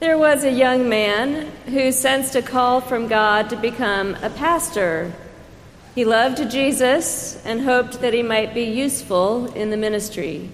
There 0.00 0.16
was 0.16 0.44
a 0.44 0.50
young 0.50 0.88
man 0.88 1.52
who 1.66 1.92
sensed 1.92 2.34
a 2.34 2.40
call 2.40 2.80
from 2.80 3.06
God 3.06 3.50
to 3.50 3.56
become 3.56 4.14
a 4.22 4.30
pastor. 4.30 5.12
He 5.94 6.06
loved 6.06 6.50
Jesus 6.50 7.38
and 7.44 7.60
hoped 7.60 8.00
that 8.00 8.14
he 8.14 8.22
might 8.22 8.54
be 8.54 8.62
useful 8.62 9.52
in 9.52 9.68
the 9.68 9.76
ministry. 9.76 10.48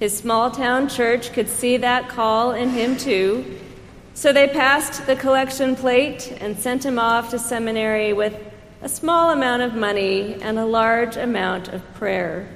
His 0.00 0.16
small 0.16 0.50
town 0.50 0.88
church 0.88 1.34
could 1.34 1.50
see 1.50 1.76
that 1.76 2.08
call 2.08 2.52
in 2.52 2.70
him 2.70 2.96
too, 2.96 3.58
so 4.14 4.32
they 4.32 4.48
passed 4.48 5.04
the 5.04 5.16
collection 5.16 5.76
plate 5.76 6.34
and 6.40 6.56
sent 6.56 6.82
him 6.82 6.98
off 6.98 7.28
to 7.32 7.38
seminary 7.38 8.14
with 8.14 8.42
a 8.80 8.88
small 8.88 9.32
amount 9.32 9.64
of 9.64 9.74
money 9.74 10.40
and 10.40 10.58
a 10.58 10.64
large 10.64 11.18
amount 11.18 11.68
of 11.68 11.82
prayer. 11.92 12.48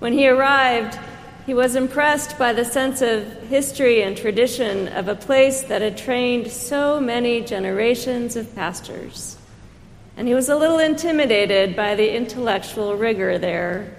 When 0.00 0.12
he 0.12 0.28
arrived, 0.28 0.98
he 1.46 1.54
was 1.54 1.74
impressed 1.74 2.38
by 2.38 2.52
the 2.52 2.64
sense 2.64 3.02
of 3.02 3.24
history 3.48 4.02
and 4.02 4.16
tradition 4.16 4.88
of 4.88 5.08
a 5.08 5.14
place 5.14 5.62
that 5.62 5.82
had 5.82 5.96
trained 5.96 6.50
so 6.50 7.00
many 7.00 7.40
generations 7.40 8.36
of 8.36 8.54
pastors. 8.54 9.36
And 10.16 10.28
he 10.28 10.34
was 10.34 10.48
a 10.48 10.56
little 10.56 10.78
intimidated 10.78 11.74
by 11.74 11.96
the 11.96 12.14
intellectual 12.14 12.96
rigor 12.96 13.38
there. 13.38 13.96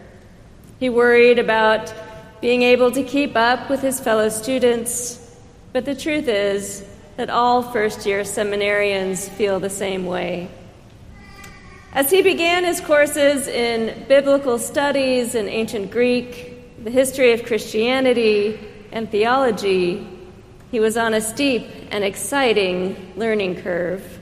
He 0.80 0.90
worried 0.90 1.38
about 1.38 1.94
being 2.40 2.62
able 2.62 2.92
to 2.92 3.04
keep 3.04 3.36
up 3.36 3.70
with 3.70 3.82
his 3.82 4.00
fellow 4.00 4.30
students, 4.30 5.20
but 5.74 5.86
the 5.86 5.96
truth 5.96 6.28
is 6.28 6.86
that 7.18 7.30
all 7.30 7.62
first 7.62 8.06
year 8.06 8.22
seminarians 8.22 9.30
feel 9.30 9.60
the 9.60 9.70
same 9.70 10.06
way. 10.06 10.50
As 11.92 12.10
he 12.10 12.22
began 12.22 12.64
his 12.64 12.80
courses 12.82 13.48
in 13.48 14.06
biblical 14.08 14.58
studies 14.58 15.36
and 15.36 15.48
ancient 15.48 15.92
Greek, 15.92 16.53
the 16.84 16.92
history 16.92 17.32
of 17.32 17.46
Christianity 17.46 18.60
and 18.92 19.10
theology, 19.10 20.06
he 20.70 20.82
was 20.82 20.98
on 20.98 21.14
a 21.14 21.22
steep 21.22 21.66
and 21.92 22.04
exciting 22.04 23.14
learning 23.16 23.62
curve. 23.62 24.20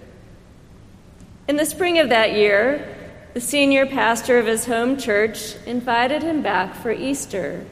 In 1.47 1.55
the 1.55 1.65
spring 1.65 1.97
of 1.97 2.09
that 2.09 2.33
year, 2.33 2.95
the 3.33 3.41
senior 3.41 3.87
pastor 3.87 4.37
of 4.37 4.45
his 4.45 4.65
home 4.65 4.97
church 4.97 5.55
invited 5.65 6.21
him 6.21 6.43
back 6.43 6.75
for 6.75 6.91
Easter, 6.91 7.65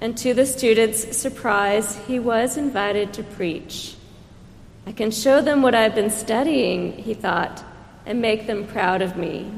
and 0.00 0.18
to 0.18 0.34
the 0.34 0.46
students' 0.46 1.16
surprise, 1.16 1.96
he 2.06 2.18
was 2.18 2.56
invited 2.56 3.12
to 3.12 3.22
preach. 3.22 3.94
I 4.84 4.92
can 4.92 5.12
show 5.12 5.40
them 5.40 5.62
what 5.62 5.76
I've 5.76 5.94
been 5.94 6.10
studying, 6.10 6.92
he 6.92 7.14
thought, 7.14 7.62
and 8.04 8.20
make 8.20 8.48
them 8.48 8.66
proud 8.66 9.00
of 9.00 9.16
me. 9.16 9.52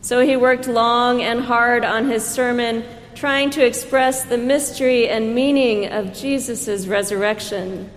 So 0.00 0.20
he 0.20 0.36
worked 0.36 0.68
long 0.68 1.20
and 1.20 1.40
hard 1.40 1.84
on 1.84 2.08
his 2.08 2.24
sermon 2.24 2.84
trying 3.18 3.50
to 3.50 3.66
express 3.66 4.22
the 4.26 4.38
mystery 4.38 5.08
and 5.08 5.34
meaning 5.34 5.90
of 5.90 6.14
Jesus' 6.14 6.86
resurrection. 6.86 7.90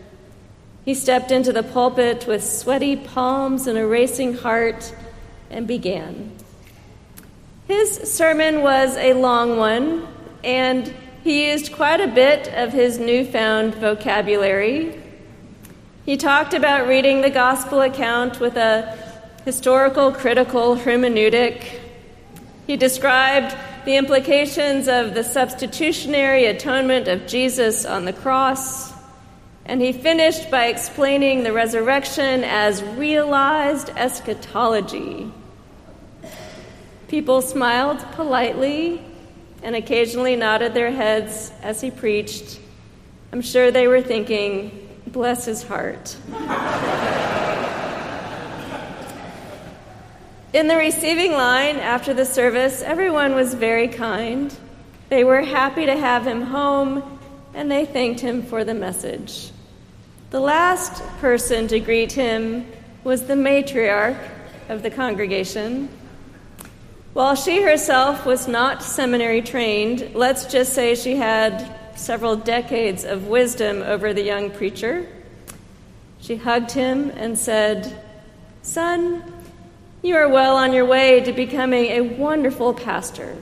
He 0.84 0.96
stepped 0.96 1.30
into 1.30 1.54
the 1.54 1.62
pulpit 1.62 2.26
with 2.26 2.44
sweaty 2.44 2.96
palms 2.96 3.68
and 3.68 3.78
a 3.78 3.86
racing 3.86 4.34
heart 4.34 4.96
and 5.52 5.68
began. 5.68 6.32
His 7.68 8.12
sermon 8.12 8.64
was 8.64 8.98
a 8.98 9.14
long 9.14 9.58
one, 9.58 10.08
and 10.44 10.92
he 11.24 11.52
used 11.52 11.72
quite 11.72 12.02
a 12.02 12.08
bit 12.08 12.48
of 12.56 12.74
his 12.74 12.98
newfound 12.98 13.76
vocabulary. 13.76 15.00
He 16.04 16.18
talked 16.18 16.56
about 16.56 16.88
reading 16.88 17.22
the 17.22 17.30
gospel 17.30 17.82
account 17.82 18.40
with 18.40 18.58
a 18.58 18.98
historical 19.46 20.12
critical 20.12 20.78
hermeneutic. 20.78 21.64
He 22.66 22.76
described 22.76 23.56
the 23.86 23.96
implications 23.96 24.88
of 24.88 25.14
the 25.14 25.24
substitutionary 25.24 26.46
atonement 26.46 27.08
of 27.08 27.28
Jesus 27.28 27.86
on 27.86 28.06
the 28.06 28.14
cross, 28.14 28.92
and 29.66 29.82
he 29.82 29.92
finished 29.92 30.52
by 30.52 30.66
explaining 30.66 31.44
the 31.44 31.54
resurrection 31.54 32.44
as 32.44 32.84
realized 32.84 33.90
eschatology. 33.96 35.32
People 37.08 37.42
smiled 37.42 38.00
politely 38.14 39.02
and 39.64 39.76
occasionally 39.76 40.36
nodded 40.36 40.74
their 40.74 40.92
heads 40.92 41.52
as 41.62 41.82
he 41.82 41.92
preached. 41.92 42.60
I'm 43.32 43.42
sure 43.42 43.72
they 43.72 43.88
were 43.88 44.02
thinking, 44.02 44.90
bless 45.08 45.46
his 45.46 45.64
heart. 45.64 46.18
In 50.54 50.68
the 50.68 50.76
receiving 50.76 51.32
line 51.32 51.78
after 51.78 52.14
the 52.14 52.26
service, 52.26 52.82
everyone 52.82 53.36
was 53.36 53.54
very 53.54 53.88
kind. 53.88 54.54
They 55.08 55.24
were 55.24 55.44
happy 55.44 55.86
to 55.86 55.96
have 55.96 56.28
him 56.28 56.42
home, 56.42 57.20
and 57.54 57.72
they 57.72 57.86
thanked 57.86 58.20
him 58.20 58.44
for 58.44 58.66
the 58.66 58.74
message. 58.74 59.52
The 60.32 60.42
last 60.42 61.02
person 61.20 61.70
to 61.70 61.80
greet 61.80 62.12
him 62.12 62.66
was 63.06 63.28
the 63.28 63.34
matriarch 63.34 64.20
of 64.68 64.84
the 64.84 64.92
congregation. 64.92 65.88
While 67.14 67.36
she 67.36 67.62
herself 67.62 68.26
was 68.26 68.50
not 68.50 68.84
seminary 68.84 69.42
trained, 69.42 70.12
let's 70.14 70.44
just 70.46 70.74
say 70.74 70.96
she 70.96 71.16
had 71.16 71.78
several 71.96 72.36
decades 72.36 73.06
of 73.06 73.28
wisdom 73.28 73.84
over 73.84 74.14
the 74.14 74.24
young 74.24 74.52
preacher. 74.52 75.08
She 76.20 76.36
hugged 76.36 76.72
him 76.72 77.10
and 77.12 77.40
said, 77.40 78.04
Son, 78.64 79.24
you 80.02 80.16
are 80.16 80.28
well 80.28 80.58
on 80.58 80.74
your 80.74 80.86
way 80.86 81.22
to 81.22 81.32
becoming 81.32 81.86
a 81.86 82.02
wonderful 82.02 82.74
pastor. 82.74 83.38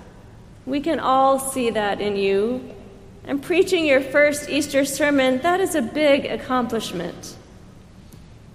We 0.66 0.82
can 0.82 1.00
all 1.00 1.40
see 1.40 1.70
that 1.70 2.02
in 2.02 2.16
you. 2.16 2.76
And 3.24 3.42
preaching 3.42 3.86
your 3.86 4.02
first 4.02 4.50
Easter 4.50 4.86
sermon, 4.86 5.40
that 5.42 5.60
is 5.60 5.76
a 5.76 5.82
big 5.82 6.26
accomplishment. 6.26 7.38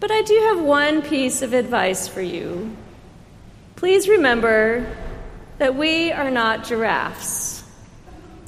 But 0.01 0.11
I 0.11 0.23
do 0.23 0.39
have 0.49 0.61
one 0.61 1.01
piece 1.01 1.43
of 1.43 1.55
advice 1.55 2.09
for 2.09 2.21
you. 2.21 2.77
Please 3.77 4.09
remember 4.09 4.87
that 5.59 5.77
we 5.77 6.13
are 6.13 6.31
not 6.31 6.65
giraffes. 6.65 7.65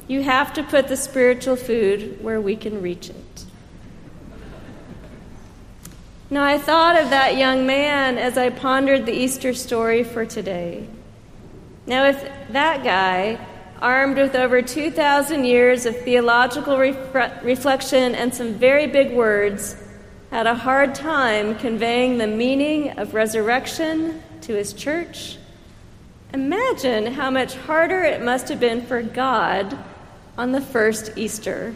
You 0.07 0.21
have 0.21 0.53
to 0.53 0.63
put 0.63 0.87
the 0.87 0.97
spiritual 0.97 1.55
food 1.55 2.21
where 2.21 2.39
we 2.39 2.55
can 2.55 2.81
reach 2.81 3.09
it. 3.09 3.45
Now, 6.29 6.43
I 6.43 6.57
thought 6.57 7.01
of 7.01 7.09
that 7.11 7.37
young 7.37 7.65
man 7.65 8.17
as 8.17 8.37
I 8.37 8.49
pondered 8.49 9.05
the 9.05 9.13
Easter 9.13 9.53
story 9.53 10.03
for 10.03 10.25
today. 10.25 10.85
Now, 11.85 12.05
if 12.07 12.21
that 12.49 12.83
guy, 12.83 13.39
armed 13.81 14.17
with 14.17 14.35
over 14.35 14.61
2,000 14.61 15.45
years 15.45 15.85
of 15.85 15.95
theological 16.01 16.77
reflection 16.79 18.13
and 18.13 18.35
some 18.35 18.55
very 18.55 18.87
big 18.87 19.13
words, 19.13 19.77
had 20.29 20.47
a 20.47 20.55
hard 20.55 20.93
time 20.93 21.55
conveying 21.55 22.17
the 22.17 22.27
meaning 22.27 22.99
of 22.99 23.13
resurrection 23.13 24.21
to 24.41 24.53
his 24.53 24.73
church, 24.73 25.37
imagine 26.33 27.13
how 27.13 27.31
much 27.31 27.55
harder 27.55 28.03
it 28.03 28.21
must 28.21 28.49
have 28.49 28.59
been 28.59 28.85
for 28.85 29.01
God 29.01 29.77
on 30.37 30.51
the 30.51 30.59
first 30.59 31.17
Easter. 31.17 31.73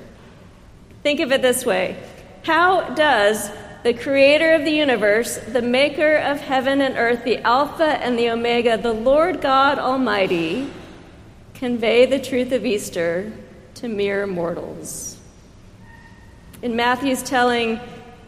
Think 1.03 1.21
of 1.21 1.31
it 1.31 1.41
this 1.41 1.65
way 1.65 2.03
How 2.43 2.89
does 2.89 3.49
the 3.83 3.93
creator 3.93 4.53
of 4.53 4.63
the 4.63 4.71
universe, 4.71 5.37
the 5.37 5.61
maker 5.61 6.17
of 6.17 6.39
heaven 6.39 6.81
and 6.81 6.97
earth, 6.97 7.23
the 7.23 7.39
Alpha 7.39 7.83
and 7.83 8.17
the 8.17 8.29
Omega, 8.29 8.77
the 8.77 8.93
Lord 8.93 9.41
God 9.41 9.79
Almighty, 9.79 10.69
convey 11.55 12.05
the 12.05 12.19
truth 12.19 12.51
of 12.51 12.65
Easter 12.65 13.31
to 13.75 13.87
mere 13.87 14.27
mortals. 14.27 15.17
In 16.61 16.75
Matthew's 16.75 17.23
telling, 17.23 17.79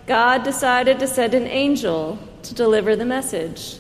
God 0.07 0.43
decided 0.43 0.99
to 0.99 1.07
send 1.07 1.33
an 1.33 1.47
angel 1.47 2.17
to 2.43 2.55
deliver 2.55 2.95
the 2.95 3.05
message. 3.05 3.77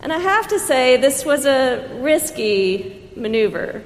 And 0.00 0.12
I 0.12 0.18
have 0.18 0.48
to 0.48 0.58
say, 0.58 0.96
this 0.96 1.24
was 1.24 1.44
a 1.44 1.88
risky 2.00 3.10
maneuver. 3.16 3.82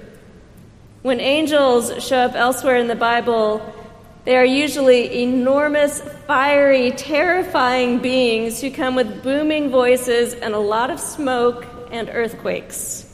When 1.02 1.20
angels 1.20 2.04
show 2.04 2.18
up 2.18 2.34
elsewhere 2.34 2.76
in 2.76 2.88
the 2.88 2.94
Bible, 2.94 3.74
they 4.28 4.37
are 4.37 4.44
usually 4.44 5.22
enormous, 5.22 6.03
fiery, 6.27 6.91
terrifying 6.91 7.98
beings 8.01 8.60
who 8.60 8.71
come 8.71 8.95
with 8.95 9.22
booming 9.22 9.71
voices 9.71 10.34
and 10.34 10.53
a 10.53 10.59
lot 10.59 10.91
of 10.91 11.01
smoke 11.01 11.65
and 11.91 12.10
earthquakes. 12.10 13.07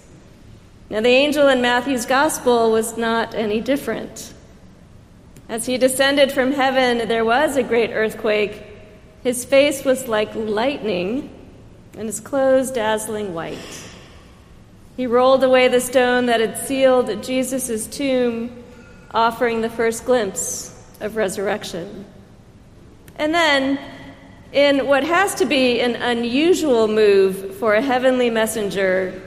Now, 0.90 1.02
the 1.02 1.10
angel 1.10 1.46
in 1.46 1.62
Matthew's 1.62 2.04
gospel 2.04 2.72
was 2.72 2.96
not 2.96 3.32
any 3.32 3.60
different. 3.60 4.34
As 5.48 5.66
he 5.66 5.78
descended 5.78 6.32
from 6.32 6.50
heaven, 6.50 7.06
there 7.06 7.24
was 7.24 7.56
a 7.56 7.62
great 7.62 7.92
earthquake. 7.92 8.64
His 9.22 9.44
face 9.44 9.84
was 9.84 10.08
like 10.08 10.34
lightning, 10.34 11.30
and 11.96 12.06
his 12.06 12.18
clothes 12.18 12.72
dazzling 12.72 13.34
white. 13.34 13.88
He 14.96 15.06
rolled 15.06 15.44
away 15.44 15.68
the 15.68 15.80
stone 15.80 16.26
that 16.26 16.40
had 16.40 16.58
sealed 16.58 17.22
Jesus' 17.22 17.86
tomb, 17.86 18.64
offering 19.12 19.60
the 19.60 19.70
first 19.70 20.06
glimpse 20.06 20.73
of 21.00 21.16
resurrection. 21.16 22.04
And 23.16 23.34
then, 23.34 23.78
in 24.52 24.86
what 24.86 25.04
has 25.04 25.34
to 25.36 25.46
be 25.46 25.80
an 25.80 25.96
unusual 25.96 26.88
move 26.88 27.56
for 27.56 27.74
a 27.74 27.82
heavenly 27.82 28.30
messenger, 28.30 29.20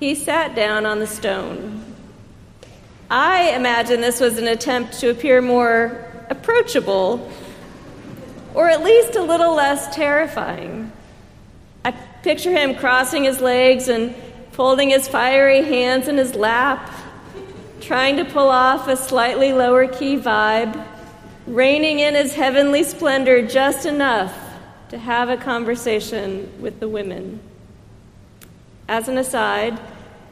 he 0.00 0.14
sat 0.14 0.54
down 0.54 0.86
on 0.86 0.98
the 0.98 1.06
stone. 1.06 1.82
I 3.10 3.50
imagine 3.50 4.00
this 4.00 4.20
was 4.20 4.38
an 4.38 4.48
attempt 4.48 5.00
to 5.00 5.10
appear 5.10 5.40
more 5.40 6.04
approachable 6.30 7.30
or 8.54 8.68
at 8.70 8.82
least 8.82 9.16
a 9.16 9.22
little 9.22 9.54
less 9.54 9.94
terrifying. 9.94 10.90
I 11.84 11.90
picture 12.22 12.52
him 12.52 12.76
crossing 12.76 13.24
his 13.24 13.40
legs 13.40 13.88
and 13.88 14.14
folding 14.52 14.90
his 14.90 15.08
fiery 15.08 15.62
hands 15.62 16.06
in 16.08 16.16
his 16.16 16.34
lap, 16.34 16.90
trying 17.84 18.16
to 18.16 18.24
pull 18.24 18.48
off 18.48 18.88
a 18.88 18.96
slightly 18.96 19.52
lower 19.52 19.86
key 19.86 20.16
vibe, 20.16 20.82
reining 21.46 21.98
in 21.98 22.14
his 22.14 22.32
heavenly 22.32 22.82
splendor 22.82 23.46
just 23.46 23.84
enough 23.84 24.34
to 24.88 24.96
have 24.96 25.28
a 25.28 25.36
conversation 25.36 26.50
with 26.62 26.80
the 26.80 26.88
women. 26.88 27.38
As 28.88 29.08
an 29.08 29.18
aside, 29.18 29.78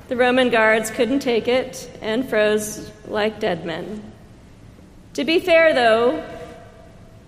the 0.08 0.16
Roman 0.16 0.48
guards 0.48 0.90
couldn't 0.90 1.20
take 1.20 1.46
it 1.46 1.90
and 2.00 2.26
froze 2.26 2.90
like 3.06 3.38
dead 3.38 3.66
men. 3.66 4.02
To 5.14 5.24
be 5.24 5.38
fair, 5.38 5.74
though, 5.74 6.24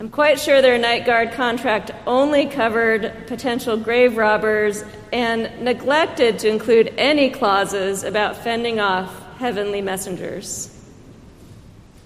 I'm 0.00 0.08
quite 0.08 0.40
sure 0.40 0.62
their 0.62 0.78
night 0.78 1.04
guard 1.04 1.32
contract 1.32 1.90
only 2.06 2.46
covered 2.46 3.26
potential 3.26 3.76
grave 3.76 4.16
robbers 4.16 4.84
and 5.12 5.62
neglected 5.62 6.38
to 6.40 6.48
include 6.48 6.94
any 6.96 7.28
clauses 7.28 8.04
about 8.04 8.38
fending 8.38 8.80
off 8.80 9.23
heavenly 9.36 9.80
messengers. 9.80 10.70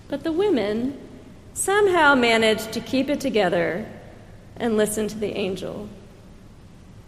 But 0.09 0.25
the 0.25 0.33
women 0.33 0.99
somehow 1.55 2.15
managed 2.15 2.73
to 2.73 2.81
keep 2.81 3.09
it 3.09 3.21
together 3.21 3.87
and 4.57 4.77
listen 4.77 5.09
to 5.09 5.19
the 5.19 5.37
angel. 5.37 5.89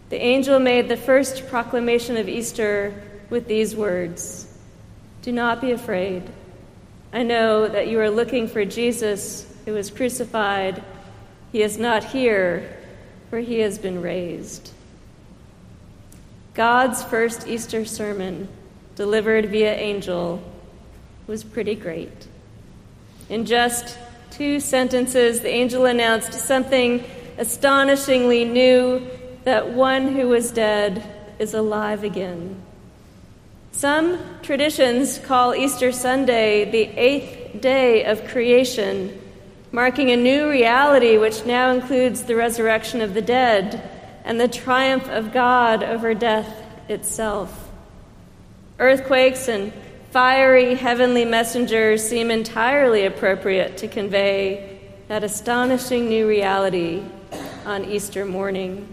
The 0.09 0.21
angel 0.21 0.59
made 0.59 0.89
the 0.89 0.97
first 0.97 1.47
proclamation 1.47 2.17
of 2.17 2.27
Easter 2.27 2.93
with 3.29 3.47
these 3.47 3.75
words 3.75 4.47
Do 5.21 5.31
not 5.31 5.61
be 5.61 5.71
afraid. 5.71 6.23
I 7.13 7.23
know 7.23 7.67
that 7.67 7.87
you 7.87 7.99
are 7.99 8.09
looking 8.09 8.47
for 8.47 8.65
Jesus 8.65 9.45
who 9.65 9.73
was 9.73 9.89
crucified. 9.89 10.83
He 11.51 11.61
is 11.61 11.77
not 11.77 12.03
here, 12.03 12.77
for 13.29 13.39
he 13.39 13.59
has 13.59 13.77
been 13.77 14.01
raised. 14.01 14.71
God's 16.53 17.03
first 17.03 17.47
Easter 17.47 17.85
sermon, 17.85 18.47
delivered 19.01 19.47
via 19.47 19.73
angel, 19.73 20.39
was 21.25 21.43
pretty 21.43 21.73
great. 21.73 22.27
In 23.29 23.47
just 23.47 23.97
two 24.29 24.59
sentences, 24.59 25.41
the 25.41 25.49
angel 25.49 25.85
announced 25.85 26.33
something 26.33 27.03
astonishingly 27.39 28.45
new 28.45 29.01
that 29.43 29.71
one 29.71 30.09
who 30.09 30.27
was 30.27 30.51
dead 30.51 31.03
is 31.39 31.55
alive 31.55 32.03
again. 32.03 32.61
Some 33.71 34.19
traditions 34.43 35.17
call 35.17 35.55
Easter 35.55 35.91
Sunday 35.91 36.69
the 36.69 36.83
eighth 36.95 37.59
day 37.59 38.05
of 38.05 38.27
creation, 38.27 39.19
marking 39.71 40.11
a 40.11 40.15
new 40.15 40.47
reality 40.47 41.17
which 41.17 41.43
now 41.43 41.71
includes 41.71 42.21
the 42.21 42.35
resurrection 42.35 43.01
of 43.01 43.15
the 43.15 43.23
dead 43.23 43.81
and 44.23 44.39
the 44.39 44.47
triumph 44.47 45.09
of 45.09 45.33
God 45.33 45.81
over 45.81 46.13
death 46.13 46.63
itself. 46.87 47.70
Earthquakes 48.81 49.47
and 49.47 49.71
fiery 50.09 50.73
heavenly 50.73 51.23
messengers 51.23 52.03
seem 52.03 52.31
entirely 52.31 53.05
appropriate 53.05 53.77
to 53.77 53.87
convey 53.87 54.79
that 55.07 55.23
astonishing 55.23 56.09
new 56.09 56.27
reality 56.27 57.03
on 57.63 57.85
Easter 57.85 58.25
morning. 58.25 58.91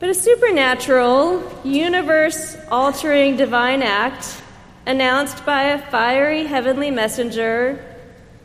But 0.00 0.08
a 0.08 0.14
supernatural, 0.14 1.48
universe 1.62 2.56
altering 2.72 3.36
divine 3.36 3.82
act 3.82 4.42
announced 4.84 5.46
by 5.46 5.62
a 5.62 5.90
fiery 5.92 6.44
heavenly 6.44 6.90
messenger, 6.90 7.84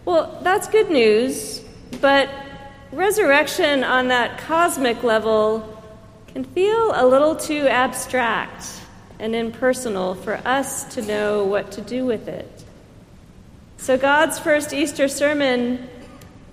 well, 0.06 0.40
that's 0.44 0.68
good 0.68 0.92
news, 0.92 1.62
but 2.00 2.30
resurrection 2.92 3.84
on 3.84 4.10
that 4.10 4.38
cosmic 4.38 5.02
level 5.02 5.75
can 6.36 6.44
feel 6.44 6.92
a 6.94 7.08
little 7.08 7.34
too 7.34 7.66
abstract 7.66 8.82
and 9.20 9.34
impersonal 9.34 10.16
for 10.16 10.36
us 10.46 10.84
to 10.94 11.02
know 11.02 11.46
what 11.46 11.72
to 11.72 11.80
do 11.80 12.06
with 12.06 12.28
it. 12.28 12.66
So, 13.78 13.98
God's 13.98 14.38
first 14.38 14.74
Easter 14.74 15.08
sermon 15.08 15.88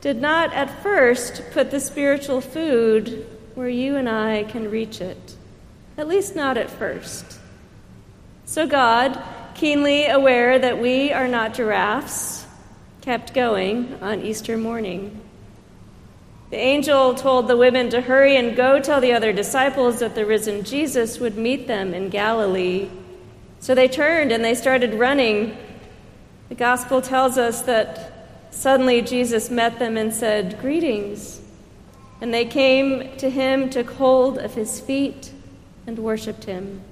did 0.01 0.21
not 0.21 0.53
at 0.53 0.85
first 0.85 1.43
put 1.51 1.73
the 1.73 1.81
spiritual 1.81 2.41
food 2.41 3.27
where 3.57 3.69
you 3.69 3.97
and 3.97 4.09
I 4.09 4.45
can 4.45 4.71
reach 4.71 5.01
it, 5.01 5.35
at 5.99 6.07
least 6.07 6.37
not 6.37 6.57
at 6.57 6.71
first. 6.71 7.41
So 8.45 8.69
God, 8.69 9.21
keenly 9.57 10.07
aware 10.07 10.61
that 10.61 10.81
we 10.81 11.13
are 11.13 11.27
not 11.27 11.55
giraffes, 11.55 12.47
kept 13.01 13.35
going 13.35 13.99
on 14.01 14.21
Easter 14.21 14.57
morning. 14.57 15.21
The 16.53 16.59
angel 16.59 17.15
told 17.15 17.49
the 17.49 17.57
women 17.57 17.89
to 17.89 18.03
hurry 18.03 18.37
and 18.37 18.55
go 18.55 18.79
tell 18.79 19.01
the 19.01 19.15
other 19.15 19.33
disciples 19.33 20.01
that 20.01 20.15
the 20.15 20.27
risen 20.27 20.65
Jesus 20.65 21.19
would 21.19 21.39
meet 21.39 21.67
them 21.67 21.95
in 21.95 22.11
Galilee. 22.11 22.91
So 23.61 23.75
they 23.75 23.89
turned 23.89 24.33
and 24.33 24.45
they 24.45 24.55
started 24.55 24.93
running. 24.93 25.57
The 26.51 26.55
gospel 26.55 27.01
tells 27.01 27.39
us 27.39 27.63
that 27.63 28.27
suddenly 28.51 29.01
Jesus 29.01 29.49
met 29.49 29.79
them 29.79 29.97
and 29.97 30.13
said, 30.13 30.61
Greetings. 30.61 31.41
And 32.21 32.35
they 32.35 32.45
came 32.45 33.17
to 33.17 33.31
him, 33.31 33.71
took 33.71 33.89
hold 33.93 34.37
of 34.37 34.53
his 34.53 34.79
feet, 34.79 35.33
and 35.87 35.99
worshiped 35.99 36.45
him. 36.45 36.83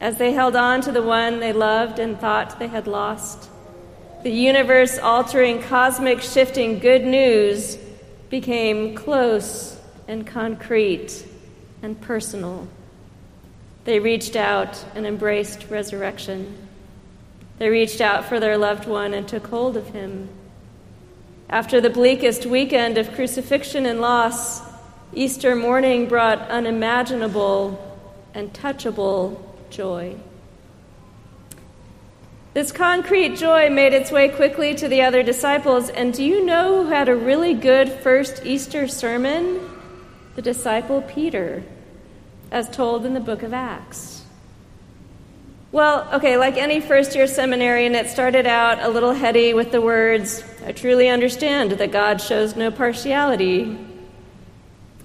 As 0.00 0.16
they 0.16 0.32
held 0.32 0.56
on 0.56 0.80
to 0.80 0.92
the 0.92 1.02
one 1.02 1.40
they 1.40 1.52
loved 1.52 1.98
and 1.98 2.18
thought 2.18 2.58
they 2.58 2.68
had 2.68 2.86
lost, 2.86 3.50
the 4.22 4.32
universe 4.32 4.98
altering, 4.98 5.60
cosmic 5.60 6.22
shifting 6.22 6.78
good 6.78 7.04
news 7.04 7.76
became 8.40 8.96
close 8.96 9.78
and 10.08 10.26
concrete 10.26 11.24
and 11.82 12.00
personal. 12.00 12.66
They 13.84 14.00
reached 14.00 14.34
out 14.34 14.84
and 14.96 15.06
embraced 15.06 15.70
resurrection. 15.70 16.52
They 17.58 17.68
reached 17.68 18.00
out 18.00 18.24
for 18.24 18.40
their 18.40 18.58
loved 18.58 18.88
one 18.88 19.14
and 19.14 19.28
took 19.28 19.46
hold 19.46 19.76
of 19.76 19.86
him. 19.90 20.28
After 21.48 21.80
the 21.80 21.90
bleakest 21.90 22.44
weekend 22.44 22.98
of 22.98 23.14
crucifixion 23.14 23.86
and 23.86 24.00
loss, 24.00 24.62
Easter 25.12 25.54
morning 25.54 26.08
brought 26.08 26.40
unimaginable 26.50 27.78
and 28.34 28.52
touchable 28.52 29.40
joy. 29.70 30.16
This 32.54 32.70
concrete 32.70 33.34
joy 33.34 33.68
made 33.68 33.92
its 33.92 34.12
way 34.12 34.28
quickly 34.28 34.76
to 34.76 34.86
the 34.86 35.02
other 35.02 35.24
disciples, 35.24 35.90
and 35.90 36.14
do 36.14 36.22
you 36.22 36.46
know 36.46 36.84
who 36.84 36.90
had 36.90 37.08
a 37.08 37.16
really 37.16 37.52
good 37.52 37.90
first 37.90 38.46
Easter 38.46 38.86
sermon? 38.86 39.60
The 40.36 40.42
disciple 40.42 41.02
Peter, 41.02 41.64
as 42.52 42.70
told 42.70 43.04
in 43.04 43.12
the 43.12 43.18
book 43.18 43.42
of 43.42 43.52
Acts. 43.52 44.22
Well, 45.72 46.08
okay, 46.12 46.36
like 46.36 46.56
any 46.56 46.80
first 46.80 47.16
year 47.16 47.26
seminarian, 47.26 47.96
it 47.96 48.06
started 48.08 48.46
out 48.46 48.80
a 48.80 48.88
little 48.88 49.14
heady 49.14 49.52
with 49.52 49.72
the 49.72 49.80
words, 49.80 50.44
I 50.64 50.70
truly 50.70 51.08
understand 51.08 51.72
that 51.72 51.90
God 51.90 52.20
shows 52.20 52.54
no 52.54 52.70
partiality. 52.70 53.76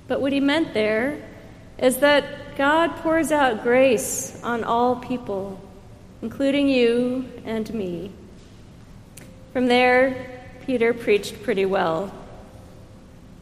But 0.08 0.22
what 0.22 0.34
he 0.34 0.39
meant 0.39 0.75
there 0.75 1.20
is 1.79 1.98
that 1.98 2.56
God 2.56 2.96
pours 2.98 3.32
out 3.32 3.63
grace 3.63 4.39
on 4.44 4.63
all 4.63 4.98
people, 4.98 5.60
including 6.21 6.69
you 6.69 7.25
and 7.45 7.73
me. 7.73 8.11
From 9.53 9.67
there, 9.67 10.41
Peter 10.65 10.93
preached 10.93 11.41
pretty 11.43 11.65
well. 11.65 12.13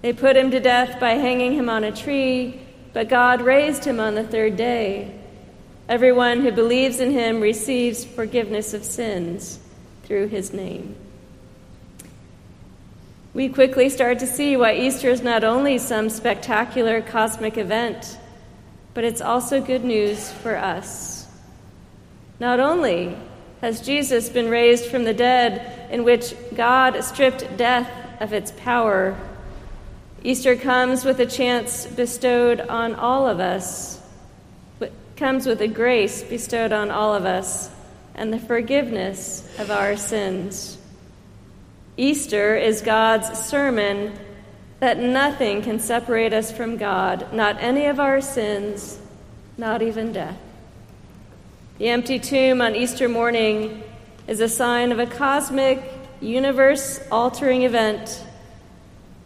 They 0.02 0.14
put 0.14 0.38
him 0.38 0.52
to 0.52 0.60
death 0.60 1.00
by 1.00 1.16
hanging 1.16 1.54
him 1.54 1.70
on 1.70 1.84
a 1.84 1.92
tree, 1.92 2.62
but 2.94 3.10
God 3.10 3.42
raised 3.42 3.84
him 3.84 4.00
on 4.00 4.16
the 4.16 4.24
third 4.24 4.56
day. 4.56 5.14
Everyone 5.90 6.42
who 6.42 6.52
believes 6.52 7.00
in 7.00 7.12
him 7.12 7.42
receives 7.42 8.06
forgiveness 8.06 8.74
of 8.74 8.84
sins 8.84 9.60
through 10.04 10.28
his 10.28 10.54
name. 10.54 10.96
We 13.34 13.50
quickly 13.50 13.90
start 13.90 14.20
to 14.20 14.28
see 14.28 14.58
why 14.58 14.76
Easter 14.76 15.10
is 15.10 15.22
not 15.22 15.44
only 15.44 15.78
some 15.78 16.10
spectacular 16.10 17.02
cosmic 17.02 17.58
event, 17.58 18.18
but 18.94 19.04
it's 19.04 19.22
also 19.22 19.62
good 19.62 19.84
news 19.84 20.32
for 20.32 20.56
us. 20.56 21.17
Not 22.40 22.60
only 22.60 23.16
has 23.62 23.82
Jesus 23.82 24.30
been 24.30 24.50
raised 24.50 24.86
from 24.86 25.04
the 25.04 25.14
dead, 25.14 25.90
in 25.92 26.04
which 26.04 26.36
God 26.56 27.04
stripped 27.04 27.58
death 27.58 27.90
of 28.22 28.34
its 28.34 28.52
power, 28.52 29.18
Easter 30.24 30.56
comes 30.56 31.06
with 31.06 31.20
a 31.20 31.26
chance 31.26 31.86
bestowed 31.86 32.60
on 32.62 32.96
all 32.96 33.28
of 33.28 33.40
us 33.40 33.98
comes 35.18 35.48
with 35.48 35.60
a 35.62 35.68
grace 35.68 36.24
bestowed 36.24 36.72
on 36.72 36.92
all 36.92 37.16
of 37.16 37.26
us 37.26 37.72
and 38.14 38.32
the 38.32 38.40
forgiveness 38.40 39.44
of 39.58 39.72
our 39.72 39.98
sins. 39.98 40.78
Easter 41.98 42.56
is 42.56 42.82
God's 42.82 43.38
sermon 43.40 44.18
that 44.80 45.00
nothing 45.00 45.64
can 45.64 45.80
separate 45.80 46.34
us 46.34 46.52
from 46.52 46.78
God, 46.78 47.34
not 47.34 47.58
any 47.60 47.88
of 47.88 48.00
our 48.00 48.22
sins, 48.22 49.00
not 49.58 49.82
even 49.82 50.14
death. 50.14 50.38
The 51.78 51.90
empty 51.90 52.18
tomb 52.18 52.60
on 52.60 52.76
Easter 52.76 53.08
morning 53.08 53.84
is 54.28 54.40
a 54.40 54.50
sign 54.50 54.92
of 54.92 54.98
a 54.98 55.06
cosmic 55.06 55.84
universe 56.20 57.00
altering 57.12 57.62
event, 57.62 58.24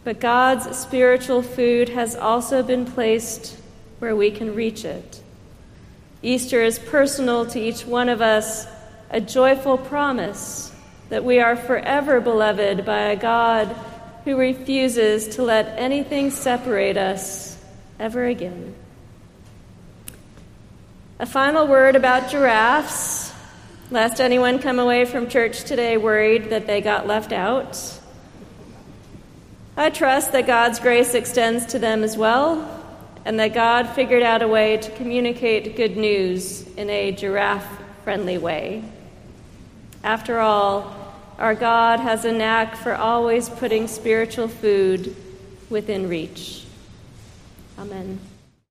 but 0.04 0.20
God's 0.20 0.78
spiritual 0.78 1.44
food 1.44 1.88
has 1.88 2.14
also 2.14 2.62
been 2.62 2.86
placed 2.86 3.58
where 4.00 4.18
we 4.18 4.32
can 4.32 4.54
reach 4.54 4.84
it. 4.84 5.22
Easter 6.22 6.62
is 6.62 6.78
personal 6.78 7.46
to 7.46 7.58
each 7.58 7.86
one 7.86 8.10
of 8.10 8.22
us, 8.22 8.68
a 9.12 9.22
joyful 9.22 9.78
promise 9.78 10.74
that 11.08 11.24
we 11.24 11.40
are 11.40 11.56
forever 11.56 12.20
beloved 12.20 12.86
by 12.86 13.00
a 13.04 13.16
God 13.16 13.74
who 14.26 14.36
refuses 14.36 15.36
to 15.36 15.42
let 15.42 15.80
anything 15.80 16.30
separate 16.30 16.98
us 16.98 17.58
ever 17.98 18.26
again. 18.26 18.76
A 21.22 21.26
final 21.28 21.68
word 21.68 21.96
about 21.96 22.32
giraffes. 22.32 23.32
Lest 23.92 24.20
anyone 24.20 24.58
come 24.58 24.80
away 24.80 25.06
from 25.06 25.30
church 25.30 25.66
today 25.66 25.96
worried 25.96 26.50
that 26.50 26.66
they 26.66 26.82
got 26.82 27.06
left 27.06 27.32
out. 27.32 27.78
I 29.78 29.92
trust 29.92 30.32
that 30.32 30.48
God's 30.48 30.80
grace 30.80 31.14
extends 31.14 31.68
to 31.68 31.80
them 31.80 32.04
as 32.04 32.18
well, 32.18 32.68
and 33.24 33.40
that 33.40 33.54
God 33.54 33.90
figured 33.90 34.24
out 34.24 34.42
a 34.42 34.48
way 34.48 34.78
to 34.78 34.92
communicate 34.94 35.76
good 35.76 35.96
news 35.96 36.66
in 36.76 36.90
a 36.90 37.12
giraffe 37.12 37.70
friendly 38.04 38.40
way. 38.40 38.84
After 40.04 40.40
all, 40.40 41.16
our 41.38 41.54
God 41.54 42.00
has 42.00 42.26
a 42.26 42.32
knack 42.32 42.76
for 42.78 42.96
always 42.96 43.48
putting 43.48 43.88
spiritual 43.88 44.48
food 44.48 45.16
within 45.70 46.10
reach. 46.10 46.66
Amen. 47.78 48.20